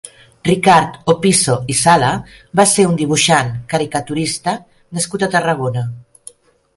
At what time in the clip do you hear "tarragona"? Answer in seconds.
5.37-5.85